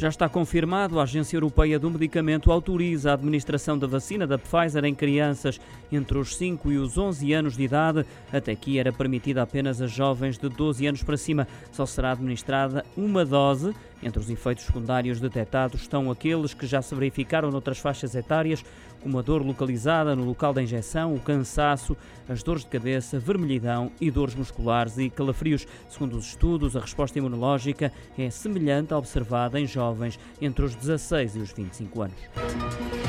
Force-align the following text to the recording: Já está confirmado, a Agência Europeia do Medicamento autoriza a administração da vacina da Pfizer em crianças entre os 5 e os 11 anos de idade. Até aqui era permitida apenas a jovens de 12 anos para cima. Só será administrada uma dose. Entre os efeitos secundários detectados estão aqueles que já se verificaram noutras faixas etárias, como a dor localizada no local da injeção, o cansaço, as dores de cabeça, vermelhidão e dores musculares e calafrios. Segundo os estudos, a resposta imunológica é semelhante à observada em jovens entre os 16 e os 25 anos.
Já 0.00 0.08
está 0.08 0.30
confirmado, 0.30 0.98
a 0.98 1.02
Agência 1.02 1.36
Europeia 1.36 1.78
do 1.78 1.90
Medicamento 1.90 2.50
autoriza 2.50 3.10
a 3.10 3.12
administração 3.12 3.78
da 3.78 3.86
vacina 3.86 4.26
da 4.26 4.38
Pfizer 4.38 4.82
em 4.86 4.94
crianças 4.94 5.60
entre 5.92 6.16
os 6.16 6.36
5 6.36 6.72
e 6.72 6.78
os 6.78 6.96
11 6.96 7.34
anos 7.34 7.54
de 7.54 7.64
idade. 7.64 8.06
Até 8.32 8.52
aqui 8.52 8.78
era 8.78 8.94
permitida 8.94 9.42
apenas 9.42 9.82
a 9.82 9.86
jovens 9.86 10.38
de 10.38 10.48
12 10.48 10.86
anos 10.86 11.02
para 11.02 11.18
cima. 11.18 11.46
Só 11.70 11.84
será 11.84 12.12
administrada 12.12 12.82
uma 12.96 13.26
dose. 13.26 13.74
Entre 14.02 14.18
os 14.18 14.30
efeitos 14.30 14.64
secundários 14.64 15.20
detectados 15.20 15.82
estão 15.82 16.10
aqueles 16.10 16.54
que 16.54 16.66
já 16.66 16.80
se 16.80 16.94
verificaram 16.94 17.50
noutras 17.50 17.78
faixas 17.78 18.14
etárias, 18.14 18.64
como 19.02 19.18
a 19.18 19.22
dor 19.22 19.44
localizada 19.44 20.16
no 20.16 20.24
local 20.24 20.54
da 20.54 20.62
injeção, 20.62 21.14
o 21.14 21.20
cansaço, 21.20 21.94
as 22.26 22.42
dores 22.42 22.62
de 22.62 22.70
cabeça, 22.70 23.18
vermelhidão 23.18 23.92
e 24.00 24.10
dores 24.10 24.34
musculares 24.34 24.96
e 24.96 25.10
calafrios. 25.10 25.66
Segundo 25.90 26.16
os 26.16 26.28
estudos, 26.28 26.74
a 26.74 26.80
resposta 26.80 27.18
imunológica 27.18 27.92
é 28.16 28.30
semelhante 28.30 28.94
à 28.94 28.96
observada 28.96 29.60
em 29.60 29.66
jovens 29.66 29.89
entre 30.40 30.64
os 30.64 30.74
16 30.74 31.36
e 31.36 31.38
os 31.40 31.52
25 31.52 32.02
anos. 32.02 32.99